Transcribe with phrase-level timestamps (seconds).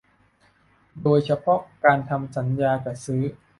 [1.01, 3.23] โดยเฉพาะการทำสัญญาจัดซื้อ